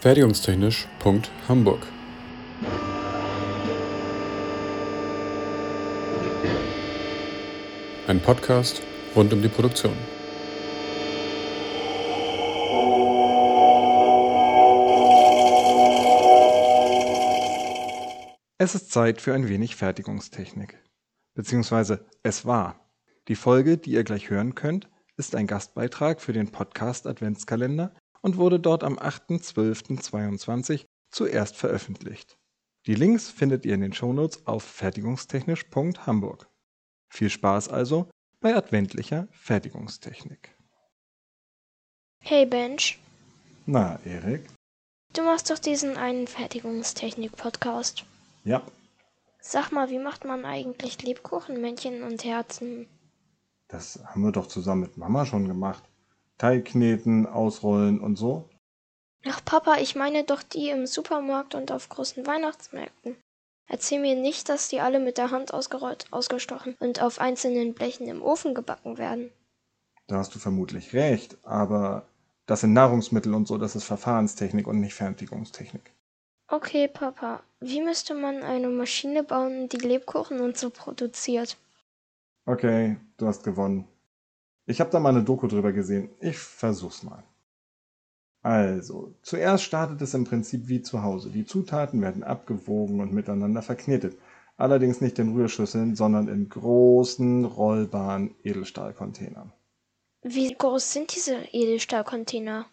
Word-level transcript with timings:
Fertigungstechnisch.hamburg 0.00 1.86
Ein 8.06 8.20
Podcast 8.22 8.80
rund 9.14 9.30
um 9.34 9.42
die 9.42 9.48
Produktion. 9.48 9.92
Es 18.56 18.74
ist 18.74 18.90
Zeit 18.90 19.20
für 19.20 19.34
ein 19.34 19.50
wenig 19.50 19.76
Fertigungstechnik. 19.76 20.82
Beziehungsweise 21.34 22.06
es 22.22 22.46
war. 22.46 22.90
Die 23.28 23.36
Folge, 23.36 23.76
die 23.76 23.90
ihr 23.90 24.04
gleich 24.04 24.30
hören 24.30 24.54
könnt, 24.54 24.88
ist 25.18 25.34
ein 25.34 25.46
Gastbeitrag 25.46 26.22
für 26.22 26.32
den 26.32 26.50
Podcast 26.50 27.06
Adventskalender 27.06 27.92
und 28.22 28.36
wurde 28.36 28.60
dort 28.60 28.84
am 28.84 28.98
8.12.22 28.98 30.86
zuerst 31.10 31.56
veröffentlicht. 31.56 32.36
Die 32.86 32.94
Links 32.94 33.28
findet 33.30 33.64
ihr 33.66 33.74
in 33.74 33.80
den 33.82 33.92
Shownotes 33.92 34.46
auf 34.46 34.62
fertigungstechnisch.hamburg. 34.64 36.48
Viel 37.08 37.30
Spaß 37.30 37.68
also 37.68 38.08
bei 38.40 38.54
adventlicher 38.54 39.28
Fertigungstechnik. 39.32 40.56
Hey 42.22 42.46
Bench, 42.46 42.98
Na, 43.66 43.98
Erik? 44.04 44.46
du 45.14 45.22
machst 45.22 45.50
doch 45.50 45.58
diesen 45.58 45.96
einen 45.96 46.26
Fertigungstechnik-Podcast. 46.26 48.04
Ja, 48.44 48.62
Sag 49.42 49.72
mal, 49.72 49.88
wie 49.88 49.98
macht 49.98 50.26
man 50.26 50.44
eigentlich 50.44 51.02
Lebkuchenmännchen 51.02 52.02
und 52.02 52.24
Herzen? 52.24 52.86
das 53.68 54.00
haben 54.04 54.22
wir 54.22 54.32
doch 54.32 54.48
zusammen 54.48 54.82
mit 54.82 54.96
Mama 54.96 55.24
schon 55.24 55.46
gemacht. 55.46 55.82
Teig 56.40 56.64
kneten, 56.64 57.26
ausrollen 57.26 58.00
und 58.00 58.16
so. 58.16 58.48
Ach 59.26 59.44
Papa, 59.44 59.76
ich 59.76 59.94
meine 59.94 60.24
doch 60.24 60.42
die 60.42 60.70
im 60.70 60.86
Supermarkt 60.86 61.54
und 61.54 61.70
auf 61.70 61.90
großen 61.90 62.26
Weihnachtsmärkten. 62.26 63.16
Erzähl 63.68 64.00
mir 64.00 64.16
nicht, 64.16 64.48
dass 64.48 64.68
die 64.68 64.80
alle 64.80 65.00
mit 65.00 65.18
der 65.18 65.32
Hand 65.32 65.52
ausgerollt, 65.52 66.06
ausgestochen 66.10 66.76
und 66.80 67.02
auf 67.02 67.20
einzelnen 67.20 67.74
Blechen 67.74 68.06
im 68.06 68.22
Ofen 68.22 68.54
gebacken 68.54 68.96
werden. 68.96 69.30
Da 70.06 70.16
hast 70.16 70.34
du 70.34 70.38
vermutlich 70.38 70.94
recht, 70.94 71.36
aber 71.44 72.06
das 72.46 72.62
sind 72.62 72.72
Nahrungsmittel 72.72 73.34
und 73.34 73.46
so, 73.46 73.58
das 73.58 73.76
ist 73.76 73.84
Verfahrenstechnik 73.84 74.66
und 74.66 74.80
nicht 74.80 74.94
Fertigungstechnik. 74.94 75.92
Okay, 76.48 76.88
Papa, 76.88 77.42
wie 77.60 77.82
müsste 77.82 78.14
man 78.14 78.42
eine 78.42 78.70
Maschine 78.70 79.24
bauen, 79.24 79.68
die 79.68 79.76
Lebkuchen 79.76 80.40
und 80.40 80.56
so 80.56 80.70
produziert? 80.70 81.58
Okay, 82.46 82.96
du 83.18 83.26
hast 83.26 83.44
gewonnen. 83.44 83.86
Ich 84.70 84.80
habe 84.80 84.90
da 84.90 85.00
mal 85.00 85.08
eine 85.08 85.24
Doku 85.24 85.48
drüber 85.48 85.72
gesehen. 85.72 86.10
Ich 86.20 86.38
versuch's 86.38 87.02
mal. 87.02 87.24
Also, 88.42 89.12
zuerst 89.20 89.64
startet 89.64 90.00
es 90.00 90.14
im 90.14 90.24
Prinzip 90.24 90.68
wie 90.68 90.80
zu 90.80 91.02
Hause. 91.02 91.30
Die 91.30 91.44
Zutaten 91.44 92.00
werden 92.00 92.22
abgewogen 92.22 93.00
und 93.00 93.12
miteinander 93.12 93.62
verknetet. 93.62 94.16
Allerdings 94.56 95.00
nicht 95.00 95.18
in 95.18 95.32
Rührschüsseln, 95.32 95.96
sondern 95.96 96.28
in 96.28 96.48
großen, 96.48 97.44
rollbaren 97.44 98.36
Edelstahlcontainern. 98.44 99.52
Wie 100.22 100.54
groß 100.54 100.92
sind 100.92 101.16
diese 101.16 101.36
Edelstahlcontainer? 101.50 102.66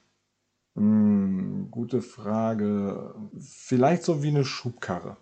Hm, 0.75 1.69
gute 1.71 2.03
Frage. 2.03 3.15
Vielleicht 3.39 4.03
so 4.03 4.21
wie 4.21 4.29
eine 4.29 4.45
Schubkarre. 4.45 5.17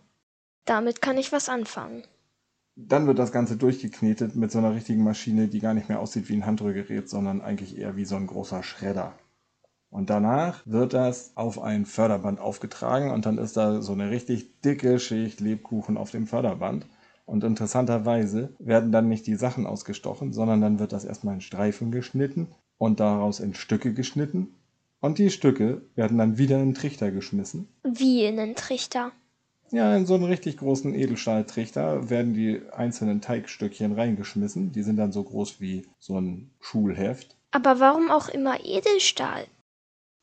Damit 0.66 1.02
kann 1.02 1.18
ich 1.18 1.32
was 1.32 1.48
anfangen. 1.48 2.04
Dann 2.76 3.08
wird 3.08 3.20
das 3.20 3.32
Ganze 3.32 3.56
durchgeknetet 3.56 4.36
mit 4.36 4.52
so 4.52 4.58
einer 4.58 4.76
richtigen 4.76 5.04
Maschine, 5.04 5.48
die 5.48 5.60
gar 5.60 5.74
nicht 5.74 5.88
mehr 5.88 6.00
aussieht 6.00 6.28
wie 6.28 6.34
ein 6.36 6.46
Handrührgerät, 6.46 7.10
sondern 7.10 7.42
eigentlich 7.42 7.78
eher 7.78 7.96
wie 7.96 8.06
so 8.06 8.16
ein 8.16 8.28
großer 8.28 8.64
Schredder. 8.64 9.14
Und 9.90 10.10
danach 10.10 10.62
wird 10.66 10.94
das 10.94 11.32
auf 11.36 11.62
ein 11.62 11.86
Förderband 11.86 12.42
aufgetragen 12.42 13.12
und 13.12 13.26
dann 13.26 13.38
ist 13.38 13.56
da 13.56 13.82
so 13.82 13.94
eine 13.94 14.12
richtig 14.12 14.60
dicke 14.60 15.00
Schicht 15.00 15.40
Lebkuchen 15.40 15.96
auf 15.96 16.12
dem 16.12 16.28
Förderband. 16.28 16.86
Und 17.26 17.46
interessanterweise 17.46 18.54
werden 18.60 18.92
dann 18.92 19.08
nicht 19.08 19.26
die 19.26 19.36
Sachen 19.36 19.66
ausgestochen, 19.66 20.34
sondern 20.34 20.60
dann 20.60 20.80
wird 20.80 20.92
das 20.92 21.06
erstmal 21.06 21.36
in 21.36 21.42
Streifen 21.42 21.92
geschnitten 21.92 22.50
und 22.78 23.00
daraus 23.00 23.40
in 23.40 23.54
Stücke 23.54 23.94
geschnitten. 23.94 24.54
Und 25.00 25.18
die 25.18 25.30
Stücke 25.30 25.82
werden 25.96 26.18
dann 26.18 26.38
wieder 26.38 26.60
in 26.60 26.72
den 26.72 26.76
Trichter 26.76 27.12
geschmissen. 27.12 27.70
Wie 27.84 28.26
in 28.26 28.36
den 28.36 28.56
Trichter. 28.56 29.12
Ja, 29.76 29.94
in 29.94 30.06
so 30.06 30.14
einen 30.14 30.24
richtig 30.24 30.56
großen 30.56 30.96
Edelstahltrichter 30.96 32.10
werden 32.10 32.34
die 32.34 32.62
einzelnen 32.72 33.20
Teigstückchen 33.20 33.92
reingeschmissen. 33.92 34.72
Die 34.72 34.84
sind 34.84 34.96
dann 34.96 35.12
so 35.12 35.22
groß 35.22 35.60
wie 35.60 35.86
so 36.00 36.18
ein 36.18 36.50
Schulheft. 36.62 37.36
Aber 37.52 37.82
warum 37.82 38.10
auch 38.10 38.30
immer 38.30 38.64
Edelstahl? 38.64 39.48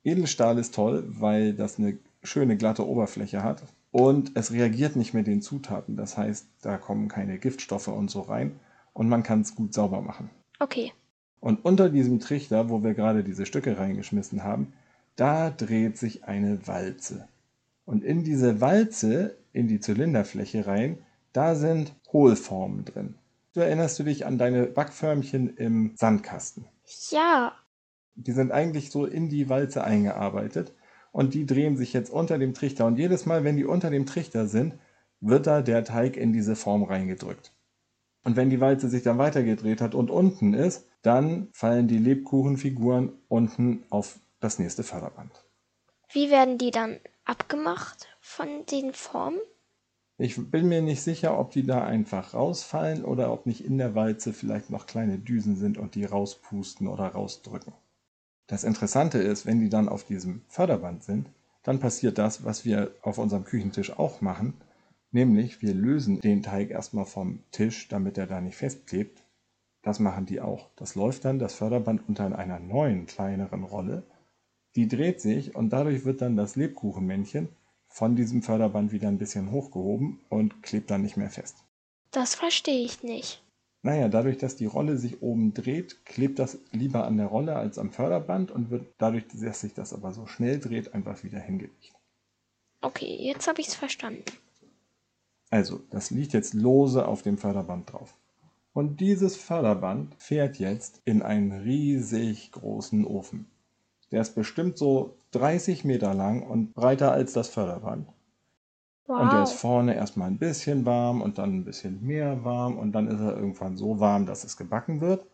Edelstahl 0.04 0.56
ist 0.56 0.74
toll, 0.74 1.04
weil 1.06 1.52
das 1.52 1.78
eine 1.78 1.98
schöne 2.22 2.56
glatte 2.56 2.88
Oberfläche 2.88 3.42
hat 3.42 3.62
und 3.90 4.32
es 4.36 4.52
reagiert 4.52 4.96
nicht 4.96 5.12
mit 5.12 5.26
den 5.26 5.42
Zutaten. 5.42 5.98
Das 5.98 6.16
heißt, 6.16 6.46
da 6.62 6.78
kommen 6.78 7.08
keine 7.08 7.36
Giftstoffe 7.36 7.88
und 7.88 8.10
so 8.10 8.22
rein 8.22 8.58
und 8.94 9.10
man 9.10 9.22
kann 9.22 9.42
es 9.42 9.54
gut 9.54 9.74
sauber 9.74 10.00
machen. 10.00 10.30
Okay. 10.60 10.94
Und 11.40 11.62
unter 11.62 11.90
diesem 11.90 12.20
Trichter, 12.20 12.70
wo 12.70 12.82
wir 12.82 12.94
gerade 12.94 13.22
diese 13.22 13.44
Stücke 13.44 13.76
reingeschmissen 13.76 14.44
haben, 14.44 14.72
da 15.16 15.50
dreht 15.50 15.98
sich 15.98 16.24
eine 16.24 16.66
Walze. 16.66 17.28
Und 17.84 18.04
in 18.04 18.24
diese 18.24 18.60
Walze, 18.60 19.36
in 19.52 19.68
die 19.68 19.80
Zylinderfläche 19.80 20.66
rein, 20.66 20.98
da 21.32 21.54
sind 21.54 21.94
Hohlformen 22.12 22.84
drin. 22.84 23.14
Du 23.54 23.60
erinnerst 23.60 23.98
du 23.98 24.04
dich 24.04 24.24
an 24.24 24.38
deine 24.38 24.66
Backförmchen 24.66 25.56
im 25.56 25.92
Sandkasten? 25.96 26.66
Ja. 27.10 27.54
Die 28.14 28.32
sind 28.32 28.52
eigentlich 28.52 28.90
so 28.90 29.04
in 29.04 29.28
die 29.28 29.48
Walze 29.48 29.84
eingearbeitet 29.84 30.72
und 31.12 31.34
die 31.34 31.46
drehen 31.46 31.76
sich 31.76 31.92
jetzt 31.92 32.10
unter 32.10 32.38
dem 32.38 32.54
Trichter. 32.54 32.86
Und 32.86 32.98
jedes 32.98 33.26
Mal, 33.26 33.44
wenn 33.44 33.56
die 33.56 33.64
unter 33.64 33.90
dem 33.90 34.06
Trichter 34.06 34.46
sind, 34.46 34.74
wird 35.20 35.46
da 35.46 35.62
der 35.62 35.84
Teig 35.84 36.16
in 36.16 36.32
diese 36.32 36.56
Form 36.56 36.82
reingedrückt. 36.82 37.52
Und 38.24 38.36
wenn 38.36 38.50
die 38.50 38.60
Walze 38.60 38.88
sich 38.88 39.02
dann 39.02 39.18
weitergedreht 39.18 39.80
hat 39.80 39.94
und 39.94 40.10
unten 40.10 40.54
ist, 40.54 40.86
dann 41.02 41.48
fallen 41.52 41.88
die 41.88 41.98
Lebkuchenfiguren 41.98 43.12
unten 43.28 43.84
auf 43.90 44.18
das 44.40 44.58
nächste 44.58 44.82
Förderband. 44.82 45.44
Wie 46.12 46.30
werden 46.30 46.58
die 46.58 46.70
dann 46.70 46.98
abgemacht 47.24 48.08
von 48.20 48.66
den 48.66 48.92
Formen? 48.92 49.40
Ich 50.18 50.36
bin 50.50 50.68
mir 50.68 50.82
nicht 50.82 51.02
sicher, 51.02 51.38
ob 51.38 51.50
die 51.50 51.66
da 51.66 51.84
einfach 51.84 52.34
rausfallen 52.34 53.04
oder 53.04 53.32
ob 53.32 53.46
nicht 53.46 53.64
in 53.64 53.78
der 53.78 53.94
Walze 53.94 54.32
vielleicht 54.32 54.70
noch 54.70 54.86
kleine 54.86 55.18
Düsen 55.18 55.56
sind 55.56 55.78
und 55.78 55.94
die 55.94 56.04
rauspusten 56.04 56.86
oder 56.86 57.08
rausdrücken. 57.08 57.72
Das 58.46 58.64
Interessante 58.64 59.18
ist, 59.18 59.46
wenn 59.46 59.60
die 59.60 59.68
dann 59.68 59.88
auf 59.88 60.04
diesem 60.04 60.42
Förderband 60.48 61.02
sind, 61.02 61.30
dann 61.62 61.80
passiert 61.80 62.18
das, 62.18 62.44
was 62.44 62.64
wir 62.64 62.94
auf 63.02 63.18
unserem 63.18 63.44
Küchentisch 63.44 63.98
auch 63.98 64.20
machen, 64.20 64.54
nämlich 65.10 65.62
wir 65.62 65.74
lösen 65.74 66.20
den 66.20 66.42
Teig 66.42 66.70
erstmal 66.70 67.06
vom 67.06 67.42
Tisch, 67.50 67.88
damit 67.88 68.18
er 68.18 68.26
da 68.26 68.40
nicht 68.40 68.56
festklebt. 68.56 69.24
Das 69.82 69.98
machen 69.98 70.26
die 70.26 70.40
auch. 70.40 70.70
Das 70.76 70.94
läuft 70.94 71.24
dann 71.24 71.38
das 71.38 71.54
Förderband 71.54 72.08
unter 72.08 72.36
einer 72.36 72.60
neuen, 72.60 73.06
kleineren 73.06 73.64
Rolle. 73.64 74.04
Die 74.74 74.88
dreht 74.88 75.20
sich 75.20 75.54
und 75.54 75.70
dadurch 75.70 76.04
wird 76.04 76.22
dann 76.22 76.36
das 76.36 76.56
Lebkuchenmännchen 76.56 77.48
von 77.88 78.16
diesem 78.16 78.42
Förderband 78.42 78.92
wieder 78.92 79.08
ein 79.08 79.18
bisschen 79.18 79.50
hochgehoben 79.50 80.20
und 80.30 80.62
klebt 80.62 80.90
dann 80.90 81.02
nicht 81.02 81.16
mehr 81.16 81.30
fest. 81.30 81.56
Das 82.10 82.34
verstehe 82.34 82.84
ich 82.84 83.02
nicht. 83.02 83.42
Naja, 83.82 84.08
dadurch, 84.08 84.38
dass 84.38 84.56
die 84.56 84.66
Rolle 84.66 84.96
sich 84.96 85.22
oben 85.22 85.54
dreht, 85.54 86.06
klebt 86.06 86.38
das 86.38 86.58
lieber 86.70 87.04
an 87.04 87.16
der 87.16 87.26
Rolle 87.26 87.56
als 87.56 87.78
am 87.78 87.90
Förderband 87.90 88.50
und 88.50 88.70
wird 88.70 88.86
dadurch, 88.98 89.24
dass 89.34 89.60
sich 89.60 89.74
das 89.74 89.92
aber 89.92 90.12
so 90.12 90.26
schnell 90.26 90.60
dreht, 90.60 90.94
einfach 90.94 91.22
wieder 91.24 91.40
hingelegt. 91.40 91.92
Okay, 92.80 93.16
jetzt 93.20 93.48
habe 93.48 93.60
ich 93.60 93.68
es 93.68 93.74
verstanden. 93.74 94.24
Also, 95.50 95.80
das 95.90 96.10
liegt 96.10 96.32
jetzt 96.32 96.54
lose 96.54 97.06
auf 97.06 97.22
dem 97.22 97.38
Förderband 97.38 97.92
drauf. 97.92 98.14
Und 98.72 99.00
dieses 99.00 99.36
Förderband 99.36 100.14
fährt 100.16 100.58
jetzt 100.58 101.02
in 101.04 101.20
einen 101.20 101.52
riesig 101.52 102.52
großen 102.52 103.04
Ofen. 103.04 103.51
Der 104.12 104.20
ist 104.20 104.34
bestimmt 104.36 104.78
so 104.78 105.16
30 105.32 105.84
Meter 105.84 106.14
lang 106.14 106.42
und 106.42 106.74
breiter 106.74 107.12
als 107.12 107.32
das 107.32 107.48
Förderband. 107.48 108.08
Und 109.16 109.32
der 109.32 109.42
ist 109.42 109.52
Wow. 109.52 109.60
vorne 109.60 109.94
erstmal 109.94 110.28
ein 110.28 110.38
bisschen 110.38 110.86
warm 110.86 111.22
und 111.22 111.38
dann 111.38 111.54
ein 111.54 111.64
bisschen 111.64 112.06
mehr 112.06 112.44
warm 112.44 112.78
und 112.78 112.92
dann 112.92 113.08
ist 113.08 113.20
er 113.20 113.36
irgendwann 113.36 113.76
so 113.76 114.00
warm, 114.00 114.26
dass 114.26 114.44
es 114.44 114.56
gebacken 114.56 115.00
wird. 115.00 115.26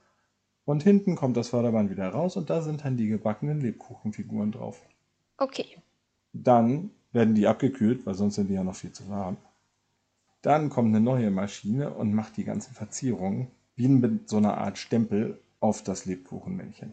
Und 0.64 0.82
hinten 0.82 1.16
kommt 1.16 1.36
das 1.36 1.48
Förderband 1.48 1.90
wieder 1.90 2.08
raus 2.10 2.36
und 2.36 2.50
da 2.50 2.62
sind 2.62 2.84
dann 2.84 2.96
die 2.96 3.08
gebackenen 3.08 3.60
Lebkuchenfiguren 3.60 4.52
drauf. 4.52 4.80
Okay. 5.38 5.78
Dann 6.32 6.90
werden 7.12 7.34
die 7.34 7.46
abgekühlt, 7.46 8.06
weil 8.06 8.14
sonst 8.14 8.36
sind 8.36 8.48
die 8.48 8.54
ja 8.54 8.64
noch 8.64 8.76
viel 8.76 8.92
zu 8.92 9.08
warm. 9.10 9.36
Dann 10.42 10.68
kommt 10.70 10.88
eine 10.88 11.00
neue 11.00 11.30
Maschine 11.30 11.94
und 11.94 12.12
macht 12.12 12.36
die 12.36 12.44
ganzen 12.44 12.74
Verzierungen 12.74 13.52
wie 13.76 13.88
mit 13.88 14.28
so 14.28 14.38
einer 14.38 14.58
Art 14.58 14.78
Stempel 14.78 15.40
auf 15.60 15.82
das 15.82 16.06
Lebkuchenmännchen. 16.06 16.92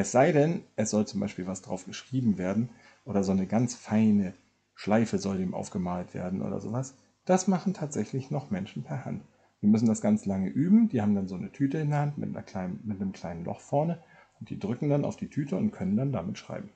Es 0.00 0.12
sei 0.12 0.30
denn, 0.30 0.62
es 0.76 0.90
soll 0.90 1.08
zum 1.08 1.18
Beispiel 1.18 1.48
was 1.48 1.60
drauf 1.60 1.84
geschrieben 1.84 2.38
werden 2.38 2.70
oder 3.04 3.24
so 3.24 3.32
eine 3.32 3.48
ganz 3.48 3.74
feine 3.74 4.32
Schleife 4.76 5.18
soll 5.18 5.38
dem 5.38 5.54
aufgemalt 5.54 6.14
werden 6.14 6.40
oder 6.40 6.60
sowas. 6.60 6.94
Das 7.24 7.48
machen 7.48 7.74
tatsächlich 7.74 8.30
noch 8.30 8.52
Menschen 8.52 8.84
per 8.84 9.04
Hand. 9.04 9.24
Die 9.60 9.66
müssen 9.66 9.88
das 9.88 10.00
ganz 10.00 10.24
lange 10.24 10.50
üben. 10.50 10.88
Die 10.88 11.02
haben 11.02 11.16
dann 11.16 11.26
so 11.26 11.34
eine 11.34 11.50
Tüte 11.50 11.78
in 11.78 11.90
der 11.90 11.98
Hand 11.98 12.16
mit, 12.16 12.32
kleinen, 12.46 12.80
mit 12.84 13.00
einem 13.00 13.10
kleinen 13.10 13.44
Loch 13.44 13.58
vorne 13.58 14.00
und 14.38 14.50
die 14.50 14.58
drücken 14.60 14.88
dann 14.88 15.04
auf 15.04 15.16
die 15.16 15.30
Tüte 15.30 15.56
und 15.56 15.72
können 15.72 15.96
dann 15.96 16.12
damit 16.12 16.38
schreiben. 16.38 16.70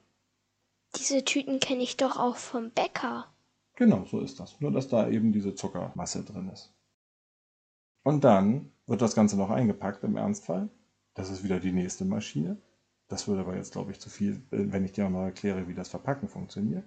Diese 0.97 1.25
Tüten 1.25 1.61
kenne 1.61 1.85
ich 1.85 1.97
doch 1.97 2.17
auch 2.17 2.35
vom 2.35 2.73
Bäcker. 2.73 3.29
Genau, 3.77 4.05
so 4.05 4.19
ist 4.19 4.41
das. 4.41 4.61
Nur, 4.61 4.73
dass 4.73 4.89
da 4.89 5.09
eben 5.09 5.31
diese 5.31 5.55
Zuckermasse 5.55 6.25
drin 6.25 6.49
ist. 6.49 6.75
Und 8.03 8.25
dann 8.25 8.73
wird 8.89 9.01
das 9.01 9.15
Ganze 9.15 9.37
noch 9.37 9.51
eingepackt 9.51 10.03
im 10.03 10.17
Ernstfall. 10.17 10.71
Das 11.15 11.31
ist 11.31 11.45
wieder 11.45 11.61
die 11.61 11.71
nächste 11.71 12.05
Maschine. 12.05 12.61
Das 13.13 13.29
würde 13.29 13.43
aber 13.43 13.57
jetzt, 13.57 13.73
glaube 13.73 13.91
ich, 13.91 14.01
zu 14.01 14.09
viel, 14.09 14.37
äh, 14.53 14.73
wenn 14.73 14.87
ich 14.87 14.93
dir 14.93 15.05
auch 15.05 15.11
noch 15.11 15.25
erkläre, 15.25 15.69
wie 15.69 15.75
das 15.75 15.91
Verpacken 15.91 16.29
funktioniert. 16.29 16.85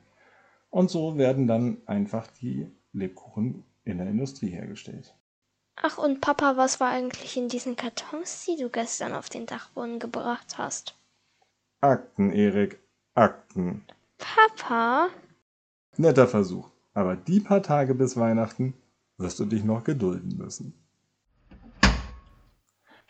Und 0.71 0.89
so 0.89 1.19
werden 1.19 1.45
dann 1.45 1.77
einfach 1.85 2.25
die 2.41 2.67
Lebkuchen 2.93 3.63
in 3.83 3.99
der 3.99 4.07
Industrie 4.07 4.49
hergestellt. 4.49 5.13
Ach, 5.75 5.99
und 5.99 6.21
Papa, 6.21 6.57
was 6.57 6.79
war 6.79 6.89
eigentlich 6.89 7.37
in 7.37 7.47
diesen 7.47 7.75
Kartons, 7.75 8.43
die 8.45 8.59
du 8.59 8.71
gestern 8.71 9.13
auf 9.13 9.29
den 9.29 9.45
Dachboden 9.45 9.99
gebracht 9.99 10.57
hast? 10.57 10.97
Akten, 11.79 12.31
Erik, 12.31 12.79
Akten. 13.13 13.85
Papa? 14.17 15.09
Netter 15.95 16.27
Versuch. 16.27 16.71
Aber 16.95 17.15
die 17.15 17.39
paar 17.39 17.61
Tage 17.61 17.93
bis 17.93 18.17
Weihnachten 18.17 18.73
wirst 19.19 19.39
du 19.39 19.45
dich 19.45 19.63
noch 19.63 19.83
gedulden 19.83 20.35
müssen. 20.37 20.73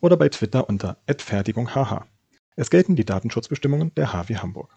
oder 0.00 0.16
bei 0.16 0.28
Twitter 0.28 0.68
unter 0.68 0.98
@fertigunghh. 1.06 2.04
Es 2.56 2.70
gelten 2.70 2.96
die 2.96 3.04
Datenschutzbestimmungen 3.04 3.94
der 3.94 4.12
HW 4.12 4.36
Hamburg. 4.36 4.76